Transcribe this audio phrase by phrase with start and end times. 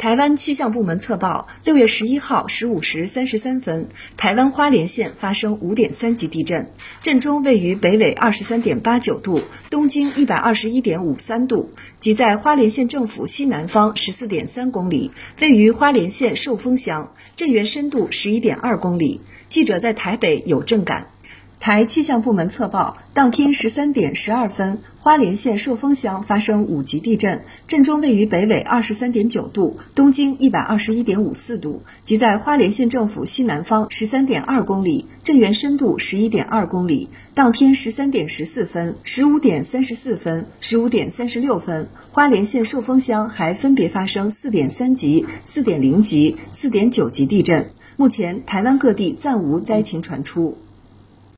[0.00, 19.20] 台湾气象部门测报，六月十一号十五时三十三分，台湾花莲县发生五点三级地震，震中位于北纬二十三点八九度，东经一百二十一点五三度，即在花莲县政府西南方十四点三公里，位于花莲县寿丰乡，震源深度十一点二公里。
[19.48, 21.08] 记者在台北有震感。
[21.60, 37.10] 台气象部门测报，当天十三点十二分，花莲县寿丰乡发生五级地震，震中位于北纬二十三点九度，东经一百二十一点五四度，即在花莲县政府西南方十三点二公里，震源深度十一点二公里。
[37.34, 47.70] 当天十三点十四分、十五点三十四分、十五点三十六分，花莲县寿丰乡还分别发生四点三级、四点零级、四点九级地震。
[47.98, 50.56] 目前，台湾各地暂无灾情传出。